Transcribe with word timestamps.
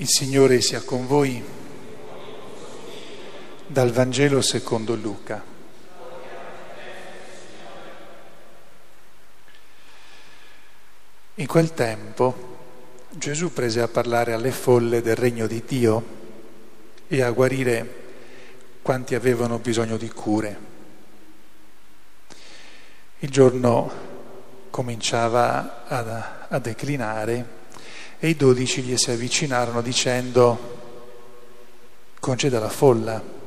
Il 0.00 0.08
Signore 0.08 0.62
sia 0.62 0.80
con 0.80 1.06
voi 1.06 1.44
dal 3.66 3.90
Vangelo 3.90 4.40
secondo 4.40 4.94
Luca. 4.94 5.44
In 11.34 11.46
quel 11.46 11.74
tempo 11.74 12.56
Gesù 13.10 13.52
prese 13.52 13.82
a 13.82 13.88
parlare 13.88 14.32
alle 14.32 14.52
folle 14.52 15.02
del 15.02 15.16
regno 15.16 15.46
di 15.46 15.62
Dio 15.66 16.04
e 17.06 17.20
a 17.20 17.30
guarire 17.32 17.94
quanti 18.80 19.14
avevano 19.14 19.58
bisogno 19.58 19.98
di 19.98 20.08
cure. 20.08 20.58
Il 23.18 23.28
giorno 23.28 23.92
cominciava 24.70 25.84
a, 25.84 26.46
a 26.48 26.58
declinare 26.58 27.58
e 28.22 28.28
i 28.28 28.36
dodici 28.36 28.82
gli 28.82 28.96
si 28.98 29.10
avvicinarono 29.10 29.80
dicendo 29.80 30.78
conceda 32.20 32.60
la 32.60 32.68
folla 32.68 33.38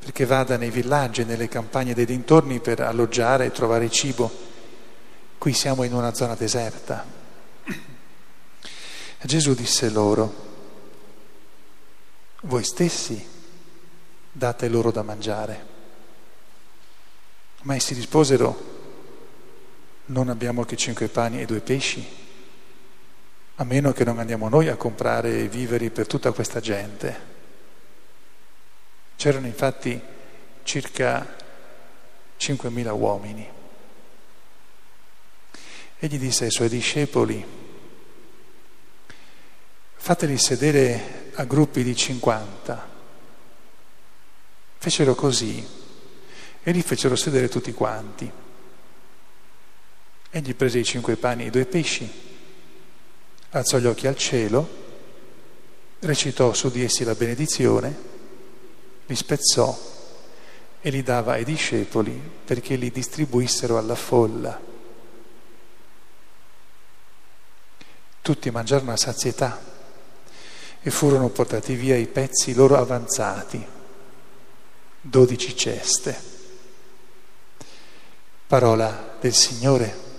perché 0.00 0.26
vada 0.26 0.56
nei 0.56 0.70
villaggi 0.70 1.20
e 1.20 1.24
nelle 1.24 1.46
campagne 1.46 1.94
dei 1.94 2.04
dintorni 2.04 2.58
per 2.58 2.80
alloggiare 2.80 3.46
e 3.46 3.52
trovare 3.52 3.88
cibo. 3.88 4.28
Qui 5.38 5.52
siamo 5.52 5.84
in 5.84 5.94
una 5.94 6.12
zona 6.12 6.34
deserta. 6.34 7.06
Gesù 9.22 9.54
disse 9.54 9.88
loro, 9.90 10.34
voi 12.42 12.64
stessi 12.64 13.24
date 14.32 14.68
loro 14.68 14.90
da 14.90 15.04
mangiare. 15.04 15.66
Ma 17.62 17.76
essi 17.76 17.94
risposero, 17.94 18.70
non 20.06 20.28
abbiamo 20.28 20.64
che 20.64 20.76
cinque 20.76 21.06
pani 21.06 21.40
e 21.40 21.46
due 21.46 21.60
pesci 21.60 22.21
a 23.56 23.64
meno 23.64 23.92
che 23.92 24.04
non 24.04 24.18
andiamo 24.18 24.48
noi 24.48 24.68
a 24.68 24.76
comprare 24.76 25.46
viveri 25.48 25.90
per 25.90 26.06
tutta 26.06 26.32
questa 26.32 26.60
gente. 26.60 27.30
C'erano 29.16 29.46
infatti 29.46 30.00
circa 30.62 31.36
5.000 32.38 32.90
uomini. 32.98 33.48
Egli 35.98 36.18
disse 36.18 36.44
ai 36.44 36.50
suoi 36.50 36.68
discepoli, 36.68 37.44
fateli 39.94 40.36
sedere 40.38 41.30
a 41.34 41.44
gruppi 41.44 41.84
di 41.84 41.94
50. 41.94 42.90
Fecero 44.78 45.14
così 45.14 45.64
e 46.64 46.72
li 46.72 46.82
fecero 46.82 47.14
sedere 47.14 47.48
tutti 47.48 47.72
quanti. 47.72 48.30
Egli 50.30 50.54
prese 50.54 50.78
i 50.78 50.84
cinque 50.84 51.16
pani 51.16 51.44
e 51.44 51.46
i 51.46 51.50
due 51.50 51.66
pesci 51.66 52.30
alzò 53.52 53.78
gli 53.78 53.86
occhi 53.86 54.06
al 54.06 54.16
cielo, 54.16 54.80
recitò 56.00 56.52
su 56.52 56.70
di 56.70 56.82
essi 56.82 57.04
la 57.04 57.14
benedizione, 57.14 58.10
li 59.06 59.16
spezzò 59.16 59.78
e 60.80 60.90
li 60.90 61.02
dava 61.02 61.34
ai 61.34 61.44
discepoli 61.44 62.20
perché 62.44 62.76
li 62.76 62.90
distribuissero 62.90 63.78
alla 63.78 63.94
folla. 63.94 64.60
Tutti 68.20 68.50
mangiarono 68.50 68.92
a 68.92 68.96
sazietà 68.96 69.60
e 70.80 70.90
furono 70.90 71.28
portati 71.28 71.74
via 71.74 71.96
i 71.96 72.06
pezzi 72.06 72.54
loro 72.54 72.76
avanzati, 72.76 73.64
dodici 75.00 75.56
ceste. 75.56 76.30
Parola 78.46 79.16
del 79.20 79.34
Signore. 79.34 80.11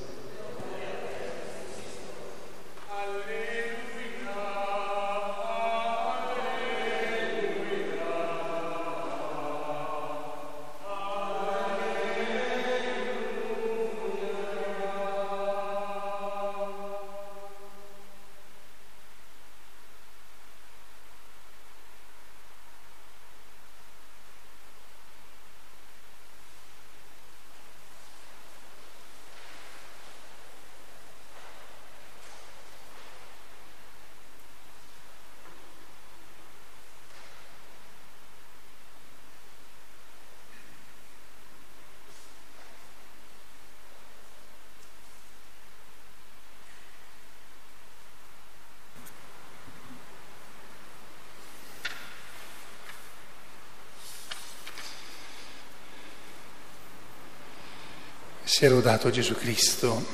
Sia 58.56 58.70
lodato 58.70 59.10
Gesù 59.10 59.34
Cristo. 59.34 60.06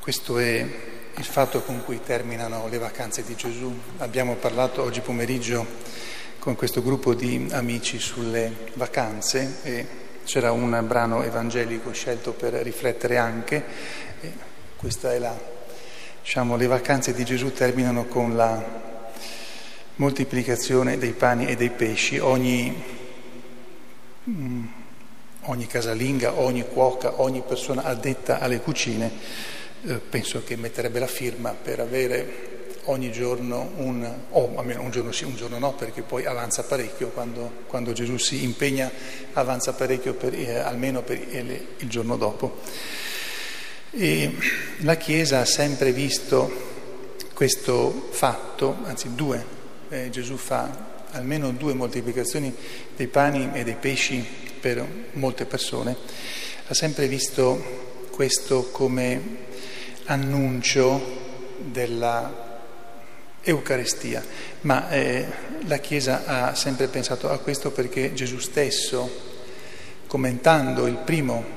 Questo 0.00 0.38
è 0.38 0.66
il 1.16 1.24
fatto 1.24 1.60
con 1.60 1.84
cui 1.84 2.00
terminano 2.02 2.66
le 2.68 2.78
vacanze 2.78 3.24
di 3.24 3.36
Gesù. 3.36 3.78
Abbiamo 3.98 4.36
parlato 4.36 4.80
oggi 4.82 5.02
pomeriggio 5.02 5.66
con 6.38 6.56
questo 6.56 6.82
gruppo 6.82 7.12
di 7.12 7.46
amici 7.50 7.98
sulle 7.98 8.70
vacanze 8.76 9.58
e 9.62 9.86
c'era 10.24 10.50
un 10.50 10.82
brano 10.86 11.22
evangelico 11.22 11.92
scelto 11.92 12.32
per 12.32 12.54
riflettere 12.54 13.18
anche. 13.18 13.62
Questa 14.76 15.12
è 15.12 15.18
la, 15.18 15.38
diciamo, 16.22 16.56
le 16.56 16.66
vacanze 16.68 17.12
di 17.12 17.26
Gesù 17.26 17.52
terminano 17.52 18.06
con 18.06 18.34
la 18.34 18.96
moltiplicazione 19.98 20.96
dei 20.98 21.12
pani 21.12 21.46
e 21.46 21.56
dei 21.56 21.70
pesci, 21.70 22.18
ogni, 22.18 22.82
mm, 24.28 24.64
ogni 25.42 25.66
casalinga, 25.66 26.38
ogni 26.38 26.64
cuoca, 26.64 27.20
ogni 27.20 27.42
persona 27.46 27.82
addetta 27.82 28.38
alle 28.38 28.60
cucine, 28.60 29.10
eh, 29.86 29.94
penso 29.94 30.42
che 30.44 30.56
metterebbe 30.56 31.00
la 31.00 31.06
firma 31.06 31.50
per 31.50 31.80
avere 31.80 32.46
ogni 32.84 33.10
giorno 33.10 33.72
un, 33.76 34.08
o 34.30 34.52
almeno 34.56 34.82
un 34.82 34.90
giorno 34.90 35.10
sì, 35.10 35.24
un 35.24 35.34
giorno 35.34 35.58
no, 35.58 35.74
perché 35.74 36.02
poi 36.02 36.26
avanza 36.26 36.62
parecchio, 36.62 37.08
quando, 37.08 37.50
quando 37.66 37.92
Gesù 37.92 38.18
si 38.18 38.44
impegna 38.44 38.90
avanza 39.32 39.72
parecchio 39.72 40.14
per, 40.14 40.32
eh, 40.32 40.58
almeno 40.58 41.02
per 41.02 41.18
il, 41.18 41.66
il 41.76 41.88
giorno 41.88 42.16
dopo. 42.16 42.60
E 43.90 44.32
la 44.78 44.96
Chiesa 44.96 45.40
ha 45.40 45.44
sempre 45.44 45.92
visto 45.92 46.66
questo 47.34 48.08
fatto, 48.10 48.76
anzi 48.84 49.14
due 49.14 49.56
eh, 49.88 50.10
Gesù 50.10 50.36
fa 50.36 50.96
almeno 51.12 51.50
due 51.52 51.74
moltiplicazioni 51.74 52.54
dei 52.94 53.06
pani 53.06 53.50
e 53.52 53.64
dei 53.64 53.76
pesci 53.76 54.24
per 54.60 54.84
molte 55.12 55.46
persone, 55.46 55.96
ha 56.66 56.74
sempre 56.74 57.06
visto 57.06 58.06
questo 58.10 58.68
come 58.70 59.46
annuncio 60.04 61.26
della 61.58 62.46
Eucaristia, 63.40 64.22
ma 64.62 64.90
eh, 64.90 65.26
la 65.66 65.78
Chiesa 65.78 66.24
ha 66.26 66.54
sempre 66.54 66.88
pensato 66.88 67.30
a 67.30 67.38
questo 67.38 67.70
perché 67.70 68.12
Gesù 68.12 68.38
stesso, 68.38 69.08
commentando 70.06 70.86
il 70.86 70.96
primo 70.96 71.56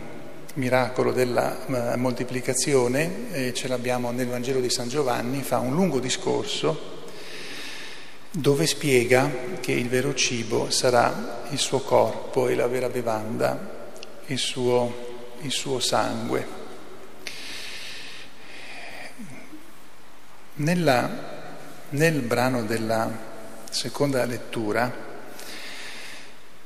miracolo 0.54 1.12
della 1.12 1.66
uh, 1.66 1.98
moltiplicazione, 1.98 3.32
eh, 3.32 3.54
ce 3.54 3.68
l'abbiamo 3.68 4.12
nel 4.12 4.28
Vangelo 4.28 4.60
di 4.60 4.70
San 4.70 4.90
Giovanni, 4.90 5.44
fa 5.44 5.60
un 5.60 5.74
lungo 5.74 6.00
discorso 6.00 7.01
dove 8.34 8.66
spiega 8.66 9.30
che 9.60 9.74
il 9.74 9.90
vero 9.90 10.14
cibo 10.14 10.70
sarà 10.72 11.48
il 11.50 11.60
suo 11.60 11.80
corpo 11.80 12.48
e 12.48 12.56
la 12.56 12.68
vera 12.68 12.88
bevanda, 12.88 13.90
il 14.28 14.38
suo, 14.38 15.36
il 15.42 15.52
suo 15.52 15.82
sangue. 15.82 16.60
Nella, 20.54 21.10
nel 21.90 22.22
brano 22.22 22.64
della 22.64 23.10
seconda 23.70 24.24
lettura, 24.24 25.10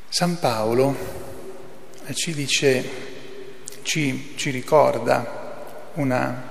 San 0.07 0.37
Paolo 0.37 0.95
ci 2.13 2.33
dice, 2.35 2.89
ci, 3.81 4.33
ci 4.35 4.51
ricorda 4.51 5.89
una, 5.95 6.47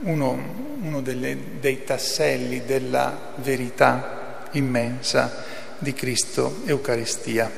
uno, 0.00 0.76
uno 0.80 1.02
delle, 1.02 1.60
dei 1.60 1.84
tasselli 1.84 2.64
della 2.64 3.32
verità 3.36 4.23
immensa 4.54 5.44
di 5.78 5.92
Cristo 5.92 6.62
Eucaristia. 6.64 7.50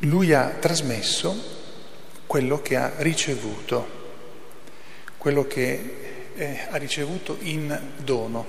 Lui 0.00 0.32
ha 0.32 0.56
trasmesso 0.58 1.58
quello 2.26 2.60
che 2.62 2.76
ha 2.76 2.92
ricevuto. 2.98 3.98
quello 5.18 5.46
che 5.46 6.32
eh, 6.34 6.66
ha 6.70 6.76
ricevuto 6.78 7.36
in 7.40 7.78
dono. 8.02 8.46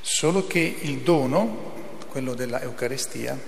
Solo 0.00 0.46
che 0.48 0.78
il 0.80 0.98
dono, 0.98 1.72
quello 2.08 2.34
della 2.34 2.60
Eucaristia, 2.60 3.38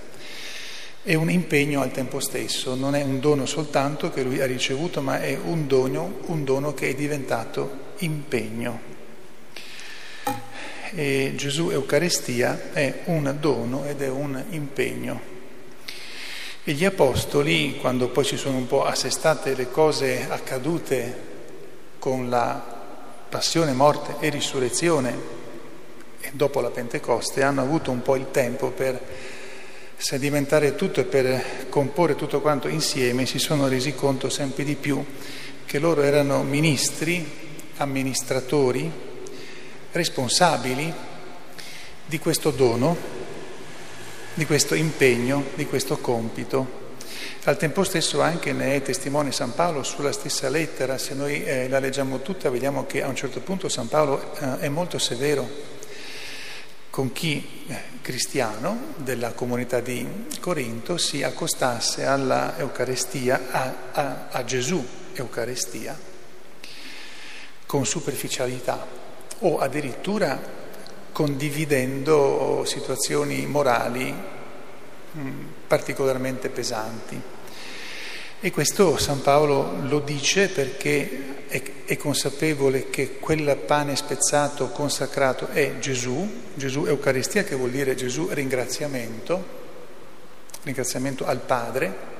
è 1.03 1.13
un 1.13 1.29
impegno 1.29 1.81
al 1.81 1.91
tempo 1.91 2.19
stesso, 2.19 2.75
non 2.75 2.95
è 2.95 3.03
un 3.03 3.19
dono 3.19 3.45
soltanto 3.45 4.09
che 4.09 4.23
lui 4.23 4.41
ha 4.41 4.45
ricevuto, 4.45 5.01
ma 5.01 5.21
è 5.21 5.37
un 5.37 5.67
dono, 5.67 6.19
un 6.27 6.43
dono 6.45 6.73
che 6.73 6.89
è 6.89 6.95
diventato 6.95 7.93
impegno. 7.97 8.96
E 10.93 11.33
Gesù 11.35 11.69
Eucaristia 11.69 12.71
è 12.71 13.01
un 13.05 13.35
dono 13.39 13.85
ed 13.85 14.01
è 14.01 14.09
un 14.09 14.43
impegno. 14.49 15.35
E 16.63 16.73
gli 16.73 16.85
apostoli, 16.85 17.77
quando 17.79 18.09
poi 18.09 18.23
si 18.23 18.37
sono 18.37 18.57
un 18.57 18.67
po' 18.67 18.83
assestate 18.83 19.55
le 19.55 19.69
cose 19.69 20.27
accadute 20.29 21.25
con 21.99 22.29
la 22.29 22.75
passione, 23.29 23.71
morte 23.73 24.15
e 24.19 24.29
risurrezione 24.29 25.15
e 26.19 26.31
dopo 26.33 26.59
la 26.59 26.69
Pentecoste, 26.69 27.43
hanno 27.43 27.61
avuto 27.61 27.91
un 27.91 28.01
po' 28.01 28.15
il 28.15 28.31
tempo 28.31 28.71
per 28.71 28.99
sedimentare 29.95 30.75
tutto 30.75 30.99
e 30.99 31.05
per 31.05 31.69
comporre 31.69 32.15
tutto 32.15 32.41
quanto 32.41 32.67
insieme, 32.67 33.25
si 33.25 33.39
sono 33.39 33.67
resi 33.67 33.95
conto 33.95 34.29
sempre 34.29 34.63
di 34.63 34.75
più 34.75 35.03
che 35.65 35.79
loro 35.79 36.01
erano 36.01 36.43
ministri, 36.43 37.25
amministratori, 37.77 39.06
responsabili 39.91 40.93
di 42.05 42.19
questo 42.19 42.51
dono, 42.51 42.95
di 44.33 44.45
questo 44.45 44.75
impegno, 44.75 45.43
di 45.55 45.65
questo 45.65 45.97
compito. 45.97 46.85
Al 47.43 47.57
tempo 47.57 47.83
stesso 47.83 48.21
anche 48.21 48.51
ne 48.53 48.75
è 48.75 48.81
testimone 48.81 49.31
San 49.31 49.53
Paolo 49.53 49.83
sulla 49.83 50.11
stessa 50.11 50.49
lettera, 50.49 50.97
se 50.97 51.13
noi 51.13 51.43
eh, 51.43 51.67
la 51.69 51.79
leggiamo 51.79 52.21
tutta 52.21 52.49
vediamo 52.49 52.85
che 52.85 53.01
a 53.01 53.07
un 53.07 53.15
certo 53.15 53.39
punto 53.39 53.69
San 53.69 53.87
Paolo 53.87 54.33
eh, 54.35 54.59
è 54.59 54.69
molto 54.69 54.99
severo 54.99 55.75
con 56.89 57.11
chi 57.11 57.65
eh, 57.67 57.75
cristiano 58.01 58.93
della 58.97 59.31
comunità 59.33 59.79
di 59.79 60.25
Corinto 60.39 60.97
si 60.97 61.23
accostasse 61.23 62.05
alla 62.05 62.57
Eucaristia, 62.57 63.47
a, 63.51 63.73
a, 63.91 64.27
a 64.31 64.43
Gesù 64.43 64.85
Eucaristia, 65.13 65.97
con 67.65 67.85
superficialità 67.85 69.06
o 69.39 69.59
addirittura 69.59 70.55
condividendo 71.11 72.63
situazioni 72.65 73.45
morali 73.45 74.13
mm, 75.17 75.45
particolarmente 75.67 76.49
pesanti. 76.49 77.19
E 78.39 78.51
questo 78.51 78.97
San 78.97 79.23
Paolo 79.23 79.77
lo 79.87 79.99
dice 79.99 80.47
perché 80.49 81.47
è, 81.47 81.59
è, 81.85 81.97
consapevole 81.97 82.91
che 82.91 83.17
quel 83.17 83.57
pane 83.57 83.95
spezzato, 83.95 84.67
consacrato, 84.69 85.47
è 85.47 85.79
Gesù, 85.79 86.43
Gesù 86.53 86.85
Eucaristia, 86.85 87.43
che 87.43 87.55
vuol 87.55 87.71
dire 87.71 87.95
Gesù 87.95 88.27
ringraziamento, 88.29 89.43
ringraziamento 90.61 91.25
al 91.25 91.39
Padre. 91.39 92.15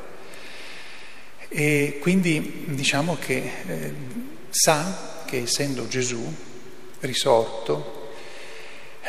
E 1.50 2.00
quindi 2.02 2.64
diciamo 2.69 3.18
che 3.19 3.52
eh, 3.68 3.94
sa 4.50 5.22
che 5.24 5.44
essendo 5.44 5.88
Gesù 5.88 6.34
risorto, 7.01 7.95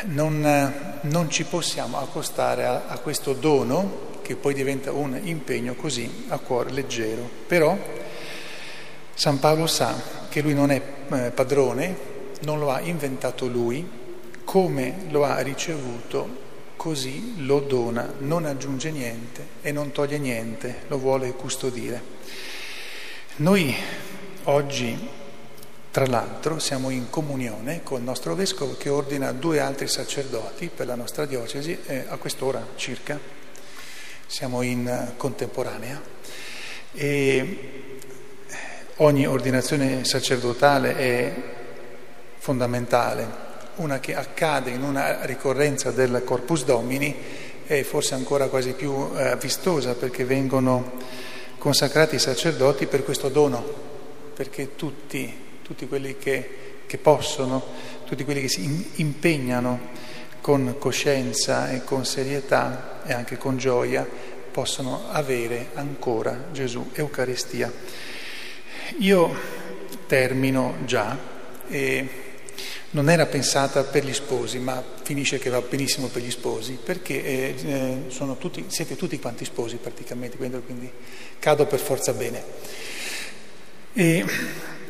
non, 0.05 0.99
non 1.01 1.29
ci 1.29 1.43
possiamo 1.43 1.99
accostare 1.99 2.65
a, 2.65 2.83
a 2.87 2.97
questo 2.99 3.33
dono 3.33 4.07
che 4.21 4.35
poi 4.35 4.53
diventa 4.53 4.91
un 4.91 5.19
impegno 5.23 5.73
così 5.73 6.25
a 6.29 6.37
cuore 6.37 6.71
leggero. 6.71 7.27
Però 7.47 7.77
San 9.13 9.39
Paolo 9.39 9.67
sa 9.67 9.99
che 10.29 10.41
lui 10.41 10.53
non 10.53 10.71
è 10.71 10.81
eh, 11.11 11.31
padrone, 11.31 11.97
non 12.41 12.59
lo 12.59 12.71
ha 12.71 12.79
inventato 12.79 13.47
lui, 13.47 13.97
come 14.45 15.07
lo 15.09 15.25
ha 15.25 15.39
ricevuto, 15.39 16.47
così 16.75 17.43
lo 17.43 17.59
dona, 17.59 18.13
non 18.19 18.45
aggiunge 18.45 18.91
niente 18.91 19.45
e 19.61 19.71
non 19.71 19.91
toglie 19.91 20.17
niente, 20.17 20.83
lo 20.87 20.97
vuole 20.97 21.33
custodire. 21.33 22.01
Noi 23.37 23.75
oggi, 24.43 24.97
tra 25.91 26.05
l'altro, 26.05 26.59
siamo 26.59 26.89
in 26.89 27.09
comunione 27.09 27.81
con 27.83 27.99
il 27.99 28.05
nostro 28.05 28.35
vescovo 28.35 28.75
che 28.77 28.89
ordina 28.89 29.31
due 29.31 29.59
altri 29.59 29.87
sacerdoti 29.87 30.69
per 30.73 30.85
la 30.85 30.95
nostra 30.95 31.25
diocesi 31.25 31.77
eh, 31.85 32.05
a 32.07 32.17
quest'ora 32.17 32.65
circa 32.75 33.37
siamo 34.29 34.61
in 34.61 35.13
contemporanea 35.17 35.99
e 36.93 37.57
ogni 38.97 39.25
ordinazione 39.25 40.05
sacerdotale 40.05 40.95
è 40.95 41.33
fondamentale. 42.37 43.47
Una 43.77 43.99
che 43.99 44.13
accade 44.13 44.69
in 44.69 44.83
una 44.83 45.25
ricorrenza 45.25 45.89
del 45.89 46.21
Corpus 46.23 46.63
Domini 46.63 47.15
è 47.65 47.81
forse 47.81 48.13
ancora 48.13 48.49
quasi 48.49 48.73
più 48.73 49.09
eh, 49.15 49.35
vistosa 49.37 49.95
perché 49.95 50.25
vengono 50.25 50.91
consacrati 51.57 52.15
i 52.15 52.19
sacerdoti 52.19 52.85
per 52.85 53.03
questo 53.03 53.29
dono, 53.29 53.65
perché 54.35 54.75
tutti, 54.75 55.48
tutti 55.69 55.87
quelli 55.87 56.17
che, 56.17 56.81
che 56.87 56.97
possono, 56.97 57.63
tutti 58.03 58.23
quelli 58.23 58.41
che 58.41 58.47
si 58.47 58.89
impegnano 58.95 59.79
con 60.41 60.77
coscienza 60.79 61.69
e 61.69 61.83
con 61.83 62.07
serietà 62.07 63.03
e 63.05 63.13
anche 63.13 63.37
con 63.37 63.55
gioia 63.57 64.03
possono 64.49 65.03
avere 65.11 65.67
ancora 65.75 66.47
Gesù, 66.51 66.89
Eucaristia. 66.93 67.71
Io 68.97 69.31
termino 70.07 70.77
già 70.85 71.15
non 72.91 73.07
era 73.07 73.27
pensata 73.27 73.83
per 73.83 74.03
gli 74.03 74.13
sposi, 74.13 74.57
ma 74.57 74.83
finisce 75.03 75.37
che 75.37 75.51
va 75.51 75.61
benissimo 75.61 76.07
per 76.07 76.23
gli 76.23 76.31
sposi, 76.31 76.79
perché 76.83 77.23
eh, 77.23 77.55
eh 77.63 78.37
tutti, 78.39 78.65
siete 78.69 78.95
tutti 78.95 79.19
quanti 79.19 79.45
sposi 79.45 79.75
praticamente, 79.75 80.35
quindi 80.37 80.91
cado 81.37 81.67
per 81.67 81.77
forza 81.77 82.11
bene. 82.13 82.43
E 83.93 84.25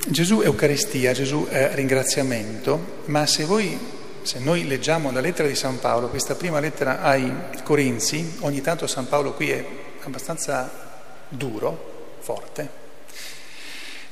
Gesù 0.07 0.41
Eucaristia, 0.41 1.11
Gesù 1.11 1.45
è 1.47 1.71
ringraziamento, 1.73 3.01
ma 3.05 3.25
se 3.25 3.43
voi 3.43 3.77
se 4.21 4.39
noi 4.39 4.67
leggiamo 4.67 5.11
la 5.11 5.21
lettera 5.21 5.47
di 5.47 5.55
San 5.55 5.79
Paolo, 5.79 6.09
questa 6.09 6.35
prima 6.35 6.59
lettera 6.59 7.01
ai 7.01 7.31
Corinzi, 7.63 8.37
ogni 8.39 8.61
tanto 8.61 8.85
San 8.85 9.07
Paolo 9.07 9.33
qui 9.33 9.49
è 9.49 9.65
abbastanza 10.03 10.69
duro, 11.29 12.17
forte, 12.19 12.69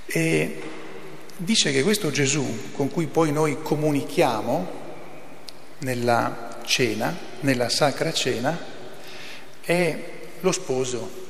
e 0.05 0.61
dice 1.37 1.71
che 1.71 1.83
questo 1.83 2.09
Gesù 2.09 2.71
con 2.71 2.89
cui 2.89 3.07
poi 3.07 3.31
noi 3.31 3.61
comunichiamo 3.61 4.67
nella 5.79 6.59
cena, 6.65 7.15
nella 7.41 7.69
sacra 7.69 8.11
cena, 8.11 8.57
è 9.61 10.03
lo 10.39 10.51
sposo. 10.51 11.25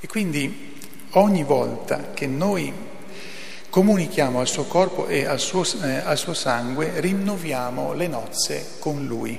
E 0.00 0.06
quindi 0.06 0.78
ogni 1.10 1.44
volta 1.44 2.12
che 2.12 2.26
noi 2.26 2.72
comunichiamo 3.74 4.38
al 4.38 4.46
suo 4.46 4.66
corpo 4.66 5.08
e 5.08 5.26
al 5.26 5.40
suo, 5.40 5.64
eh, 5.82 5.96
al 5.96 6.16
suo 6.16 6.32
sangue, 6.32 7.00
rinnoviamo 7.00 7.92
le 7.92 8.06
nozze 8.06 8.66
con 8.78 9.04
lui. 9.04 9.36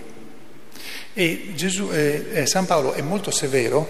E 1.13 1.51
Gesù, 1.55 1.89
eh, 1.89 2.25
eh, 2.33 2.45
San 2.45 2.65
Paolo 2.65 2.91
è 2.91 3.01
molto 3.01 3.31
severo, 3.31 3.87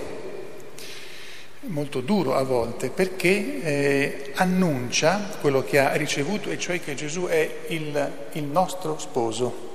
molto 1.62 2.00
duro 2.02 2.36
a 2.36 2.44
volte, 2.44 2.92
perché 2.92 3.64
eh, 3.64 4.32
annuncia 4.36 5.36
quello 5.42 5.64
che 5.64 5.80
ha 5.80 5.94
ricevuto, 5.94 6.52
e 6.52 6.60
cioè 6.60 6.80
che 6.80 6.94
Gesù 6.94 7.25
è 7.25 7.62
il, 7.70 8.12
il 8.34 8.44
nostro 8.44 9.00
sposo. 9.00 9.74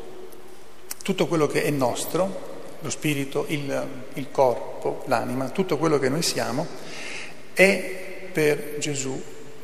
Tutto 1.02 1.26
quello 1.26 1.48
che 1.48 1.64
è 1.64 1.70
nostro, 1.70 2.78
lo 2.78 2.90
spirito, 2.90 3.44
il, 3.48 3.88
il 4.14 4.30
corpo, 4.30 5.02
l'anima, 5.06 5.48
tutto 5.48 5.78
quello 5.78 5.98
che 5.98 6.08
noi 6.08 6.22
siamo, 6.22 6.64
è 7.54 8.28
per 8.32 8.76
Gesù 8.78 9.20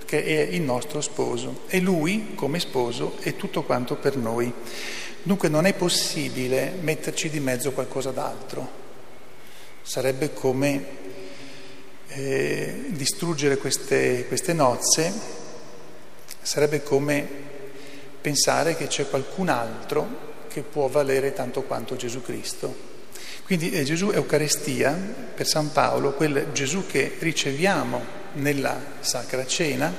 che 0.06 0.24
è 0.24 0.54
il 0.54 0.62
nostro 0.62 1.02
sposo 1.02 1.64
e 1.66 1.80
lui 1.80 2.34
come 2.34 2.58
sposo 2.60 3.16
è 3.20 3.36
tutto 3.36 3.64
quanto 3.64 3.96
per 3.96 4.16
noi. 4.16 4.50
Dunque 5.22 5.48
non 5.48 5.66
è 5.66 5.74
possibile 5.74 6.72
metterci 6.80 7.28
di 7.28 7.40
mezzo 7.40 7.72
qualcosa 7.72 8.12
d'altro. 8.12 8.84
Sarebbe 9.82 10.32
come 10.32 10.84
eh, 12.08 12.84
distruggere 12.88 13.58
queste, 13.58 14.26
queste 14.28 14.52
nozze, 14.52 15.12
sarebbe 16.40 16.82
come 16.82 17.26
pensare 18.20 18.76
che 18.76 18.86
c'è 18.86 19.08
qualcun 19.08 19.48
altro 19.48 20.24
che 20.48 20.62
può 20.62 20.86
valere 20.86 21.32
tanto 21.32 21.62
quanto 21.62 21.96
Gesù 21.96 22.22
Cristo. 22.22 22.95
Quindi 23.46 23.70
eh, 23.70 23.84
Gesù 23.84 24.10
Eucaristia, 24.10 24.90
per 24.92 25.46
San 25.46 25.70
Paolo, 25.70 26.14
quel 26.14 26.48
Gesù 26.52 26.84
che 26.84 27.14
riceviamo 27.20 28.04
nella 28.32 28.76
Sacra 28.98 29.46
Cena, 29.46 29.94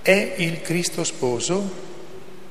è 0.00 0.34
il 0.36 0.60
Cristo 0.60 1.02
sposo 1.02 1.88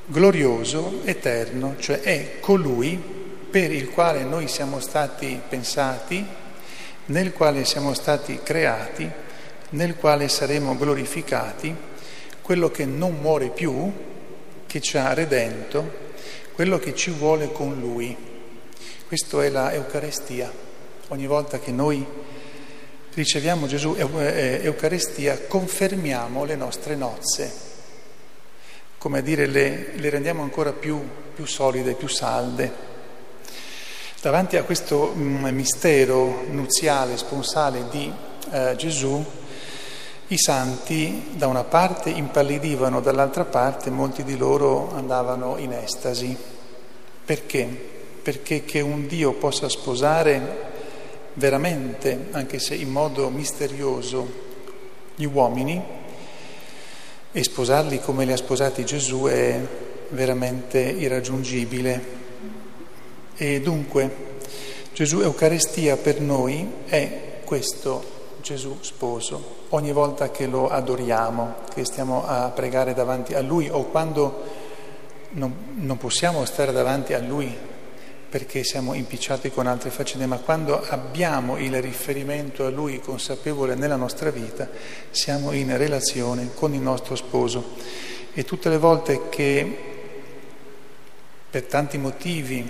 glorioso, 0.04 1.00
eterno, 1.04 1.76
cioè 1.78 2.00
è 2.00 2.38
colui 2.38 3.02
per 3.50 3.72
il 3.72 3.88
quale 3.88 4.24
noi 4.24 4.46
siamo 4.46 4.78
stati 4.78 5.40
pensati, 5.48 6.22
nel 7.06 7.32
quale 7.32 7.64
siamo 7.64 7.94
stati 7.94 8.40
creati, 8.42 9.10
nel 9.70 9.96
quale 9.96 10.28
saremo 10.28 10.76
glorificati, 10.76 11.74
quello 12.42 12.70
che 12.70 12.84
non 12.84 13.16
muore 13.18 13.48
più, 13.48 13.90
che 14.66 14.82
ci 14.82 14.98
ha 14.98 15.14
redento, 15.14 16.10
quello 16.52 16.78
che 16.78 16.94
ci 16.94 17.10
vuole 17.10 17.50
con 17.52 17.80
Lui. 17.80 18.28
Questo 19.10 19.40
è 19.40 19.48
la 19.48 19.72
Eucaristia. 19.72 20.48
Ogni 21.08 21.26
volta 21.26 21.58
che 21.58 21.72
noi 21.72 22.06
riceviamo 23.12 23.66
Gesù 23.66 23.96
eh, 23.96 24.60
Eucaristia 24.62 25.36
confermiamo 25.48 26.44
le 26.44 26.54
nostre 26.54 26.94
nozze, 26.94 27.52
come 28.98 29.18
a 29.18 29.20
dire 29.20 29.46
le, 29.46 29.94
le 29.96 30.10
rendiamo 30.10 30.42
ancora 30.42 30.70
più, 30.70 31.02
più, 31.34 31.44
solide, 31.44 31.94
più 31.94 32.06
salde. 32.06 32.72
Davanti 34.22 34.56
a 34.56 34.62
questo 34.62 35.12
mm, 35.12 35.44
mistero 35.46 36.44
nuziale, 36.48 37.16
sponsale 37.16 37.88
di 37.90 38.12
eh, 38.52 38.76
Gesù, 38.76 39.24
i 40.28 40.38
santi 40.38 41.30
da 41.32 41.48
una 41.48 41.64
parte 41.64 42.10
impallidivano, 42.10 43.00
dall'altra 43.00 43.44
parte 43.44 43.90
molti 43.90 44.22
di 44.22 44.36
loro 44.36 44.94
andavano 44.94 45.56
in 45.56 45.72
estasi. 45.72 46.36
Perché? 47.24 47.98
Perché 48.22 48.64
che 48.64 48.80
un 48.80 49.06
Dio 49.06 49.32
possa 49.32 49.68
sposare 49.68 50.68
veramente, 51.34 52.26
anche 52.32 52.58
se 52.58 52.74
in 52.74 52.90
modo 52.90 53.28
misterioso, 53.30 54.48
gli 55.14 55.24
uomini 55.24 55.82
e 57.32 57.44
sposarli 57.44 58.00
come 58.00 58.24
li 58.24 58.32
ha 58.32 58.36
sposati 58.36 58.84
Gesù 58.84 59.24
è 59.24 59.60
veramente 60.08 60.80
irraggiungibile. 60.80 62.18
E 63.36 63.60
dunque 63.60 64.28
Gesù 64.92 65.20
Eucaristia 65.20 65.96
per 65.96 66.20
noi 66.20 66.68
è 66.86 67.40
questo 67.44 68.18
Gesù 68.42 68.78
sposo. 68.80 69.58
Ogni 69.70 69.92
volta 69.92 70.30
che 70.30 70.46
lo 70.46 70.68
adoriamo, 70.68 71.54
che 71.72 71.84
stiamo 71.84 72.26
a 72.26 72.48
pregare 72.48 72.94
davanti 72.94 73.34
a 73.34 73.40
Lui 73.40 73.68
o 73.70 73.84
quando 73.84 74.42
non, 75.30 75.54
non 75.76 75.96
possiamo 75.96 76.44
stare 76.44 76.72
davanti 76.72 77.14
a 77.14 77.20
Lui 77.20 77.68
perché 78.30 78.62
siamo 78.62 78.94
impicciati 78.94 79.50
con 79.50 79.66
altre 79.66 79.90
faccende, 79.90 80.24
ma 80.24 80.38
quando 80.38 80.80
abbiamo 80.88 81.58
il 81.58 81.82
riferimento 81.82 82.64
a 82.64 82.70
Lui 82.70 83.00
consapevole 83.00 83.74
nella 83.74 83.96
nostra 83.96 84.30
vita, 84.30 84.68
siamo 85.10 85.50
in 85.50 85.76
relazione 85.76 86.50
con 86.54 86.72
il 86.72 86.80
nostro 86.80 87.16
sposo. 87.16 87.74
E 88.32 88.44
tutte 88.44 88.68
le 88.68 88.78
volte 88.78 89.28
che 89.28 89.78
per 91.50 91.64
tanti 91.64 91.98
motivi 91.98 92.64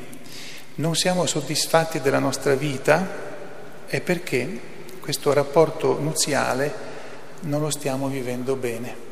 non 0.76 0.94
siamo 0.94 1.26
soddisfatti 1.26 2.00
della 2.00 2.18
nostra 2.18 2.54
vita, 2.54 3.06
è 3.86 4.00
perché 4.00 4.60
questo 4.98 5.34
rapporto 5.34 6.00
nuziale 6.00 6.72
non 7.42 7.60
lo 7.60 7.68
stiamo 7.68 8.08
vivendo 8.08 8.56
bene. 8.56 9.08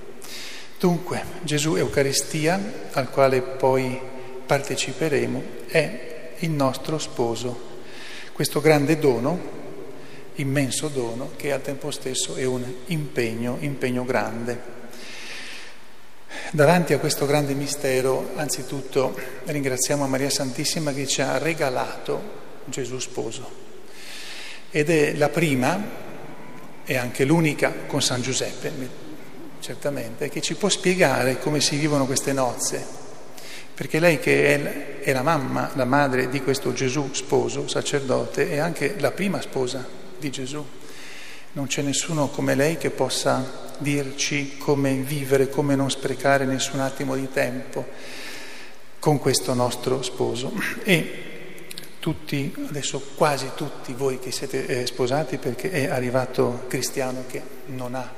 Dunque 0.78 1.22
Gesù 1.42 1.74
Eucaristia, 1.74 2.88
al 2.92 3.10
quale 3.10 3.42
poi 3.42 4.00
parteciperemo, 4.46 5.42
è 5.66 6.07
il 6.40 6.50
nostro 6.50 6.98
sposo. 6.98 7.76
Questo 8.32 8.60
grande 8.60 8.98
dono, 8.98 9.56
immenso 10.34 10.88
dono, 10.88 11.30
che 11.36 11.52
al 11.52 11.62
tempo 11.62 11.90
stesso 11.90 12.36
è 12.36 12.44
un 12.44 12.64
impegno, 12.86 13.56
impegno 13.60 14.04
grande. 14.04 14.76
Davanti 16.50 16.92
a 16.92 16.98
questo 16.98 17.26
grande 17.26 17.54
mistero, 17.54 18.30
anzitutto 18.36 19.18
ringraziamo 19.44 20.06
Maria 20.06 20.30
Santissima 20.30 20.92
che 20.92 21.06
ci 21.06 21.20
ha 21.20 21.38
regalato 21.38 22.36
Gesù 22.66 22.98
sposo 22.98 23.66
ed 24.70 24.90
è 24.90 25.14
la 25.14 25.28
prima 25.28 26.06
e 26.84 26.96
anche 26.96 27.24
l'unica 27.24 27.72
con 27.86 28.00
San 28.00 28.22
Giuseppe, 28.22 28.72
certamente, 29.60 30.28
che 30.28 30.40
ci 30.40 30.54
può 30.54 30.68
spiegare 30.68 31.38
come 31.38 31.60
si 31.60 31.76
vivono 31.76 32.06
queste 32.06 32.32
nozze, 32.32 33.06
perché 33.78 34.00
lei 34.00 34.18
che 34.18 35.00
è 35.00 35.12
la 35.12 35.22
mamma, 35.22 35.70
la 35.76 35.84
madre 35.84 36.28
di 36.28 36.42
questo 36.42 36.72
Gesù 36.72 37.10
sposo, 37.12 37.68
sacerdote, 37.68 38.50
è 38.50 38.58
anche 38.58 38.96
la 38.98 39.12
prima 39.12 39.40
sposa 39.40 39.86
di 40.18 40.30
Gesù. 40.30 40.66
Non 41.52 41.68
c'è 41.68 41.82
nessuno 41.82 42.26
come 42.26 42.56
lei 42.56 42.76
che 42.76 42.90
possa 42.90 43.68
dirci 43.78 44.56
come 44.58 44.94
vivere, 44.94 45.48
come 45.48 45.76
non 45.76 45.90
sprecare 45.90 46.44
nessun 46.44 46.80
attimo 46.80 47.14
di 47.14 47.30
tempo 47.30 47.86
con 48.98 49.20
questo 49.20 49.54
nostro 49.54 50.02
sposo. 50.02 50.52
E 50.82 51.66
tutti, 52.00 52.52
adesso 52.68 53.00
quasi 53.14 53.52
tutti 53.54 53.92
voi 53.92 54.18
che 54.18 54.32
siete 54.32 54.66
eh, 54.66 54.86
sposati 54.86 55.36
perché 55.36 55.70
è 55.70 55.86
arrivato 55.86 56.64
cristiano 56.66 57.26
che 57.28 57.40
non 57.66 57.94
ha 57.94 58.12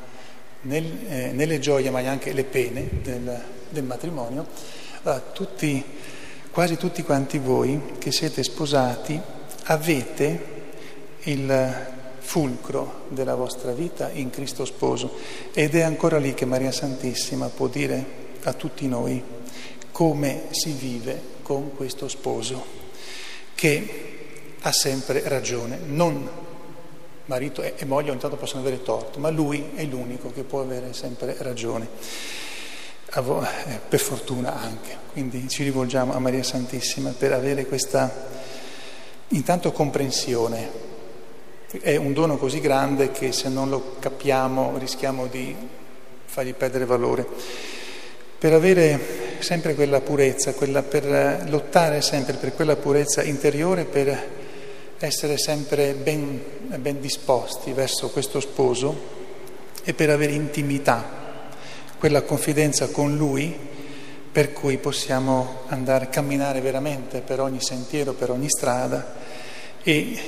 nel, 0.62 0.90
eh, 1.06 1.32
né 1.32 1.44
le 1.44 1.58
gioie 1.58 1.90
ma 1.90 2.00
neanche 2.00 2.32
le 2.32 2.44
pene 2.44 2.88
del, 3.02 3.44
del 3.68 3.84
matrimonio, 3.84 4.78
allora, 5.02 5.20
tutti, 5.32 5.82
quasi 6.50 6.76
tutti 6.76 7.02
quanti 7.02 7.38
voi 7.38 7.94
che 7.98 8.12
siete 8.12 8.42
sposati 8.42 9.18
avete 9.64 10.58
il 11.24 11.88
fulcro 12.18 13.06
della 13.08 13.34
vostra 13.34 13.72
vita 13.72 14.10
in 14.12 14.30
Cristo 14.30 14.64
sposo 14.64 15.16
ed 15.52 15.74
è 15.74 15.80
ancora 15.80 16.18
lì 16.18 16.34
che 16.34 16.44
Maria 16.44 16.70
Santissima 16.70 17.48
può 17.48 17.66
dire 17.66 18.28
a 18.42 18.52
tutti 18.52 18.86
noi 18.86 19.22
come 19.90 20.44
si 20.50 20.72
vive 20.72 21.20
con 21.42 21.74
questo 21.74 22.06
sposo 22.08 22.78
che 23.54 24.08
ha 24.60 24.72
sempre 24.72 25.22
ragione, 25.28 25.78
non 25.86 26.28
marito 27.24 27.62
e 27.62 27.84
moglie 27.84 28.10
ogni 28.10 28.20
tanto 28.20 28.36
possono 28.36 28.60
avere 28.60 28.82
torto, 28.82 29.18
ma 29.18 29.30
lui 29.30 29.70
è 29.74 29.84
l'unico 29.84 30.32
che 30.32 30.42
può 30.42 30.60
avere 30.60 30.92
sempre 30.92 31.36
ragione, 31.38 31.88
per 33.10 33.98
fortuna 33.98 34.60
anche. 34.60 34.96
Quindi 35.12 35.48
ci 35.48 35.64
rivolgiamo 35.64 36.14
a 36.14 36.18
Maria 36.18 36.42
Santissima 36.42 37.12
per 37.16 37.32
avere 37.32 37.66
questa 37.66 38.28
intanto 39.28 39.72
comprensione. 39.72 40.88
È 41.80 41.96
un 41.96 42.12
dono 42.12 42.36
così 42.36 42.60
grande 42.60 43.10
che 43.10 43.32
se 43.32 43.48
non 43.48 43.68
lo 43.68 43.96
capiamo 43.98 44.76
rischiamo 44.78 45.26
di 45.26 45.54
fargli 46.24 46.54
perdere 46.54 46.84
valore 46.84 47.26
per 48.40 48.54
avere 48.54 48.98
sempre 49.40 49.74
quella 49.74 50.00
purezza, 50.00 50.54
quella, 50.54 50.82
per 50.82 51.44
lottare 51.50 52.00
sempre 52.00 52.36
per 52.38 52.54
quella 52.54 52.74
purezza 52.74 53.22
interiore, 53.22 53.84
per 53.84 54.28
essere 54.98 55.36
sempre 55.36 55.92
ben, 55.92 56.40
ben 56.76 57.02
disposti 57.02 57.72
verso 57.72 58.08
questo 58.08 58.40
sposo 58.40 59.18
e 59.84 59.92
per 59.92 60.08
avere 60.08 60.32
intimità, 60.32 61.19
quella 62.00 62.22
confidenza 62.22 62.88
con 62.88 63.16
lui 63.16 63.56
per 64.32 64.52
cui 64.52 64.78
possiamo 64.78 65.62
andare 65.68 66.06
a 66.06 66.08
camminare 66.08 66.60
veramente 66.60 67.20
per 67.20 67.38
ogni 67.38 67.60
sentiero, 67.60 68.14
per 68.14 68.30
ogni 68.30 68.48
strada 68.48 69.14
e 69.84 70.18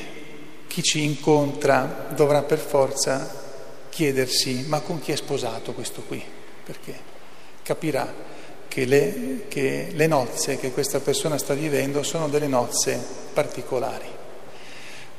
chi 0.69 0.83
ci 0.85 1.03
incontra 1.03 2.07
dovrà 2.15 2.43
per 2.43 2.59
forza 2.59 3.41
chiedersi 3.89 4.67
ma 4.69 4.79
con 4.81 5.01
chi 5.01 5.11
è 5.11 5.17
sposato 5.17 5.73
questo 5.73 6.03
qui? 6.03 6.23
Perché? 6.65 7.11
capirà 7.63 8.13
che 8.69 8.85
le, 8.85 9.45
che 9.49 9.89
le 9.93 10.07
nozze 10.07 10.59
che 10.59 10.73
questa 10.73 11.01
persona 11.01 11.39
sta 11.39 11.55
vivendo 11.55 12.03
sono 12.03 12.29
delle 12.29 12.49
nozze 12.49 13.01
particolari, 13.33 14.07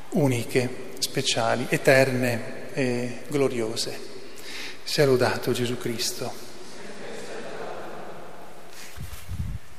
uniche, 0.10 0.92
speciali, 1.00 1.68
eterne 1.70 2.72
e 2.74 3.20
gloriose. 3.28 4.12
Sia 4.84 5.06
lodato 5.06 5.52
Gesù 5.52 5.78
Cristo. 5.78 6.43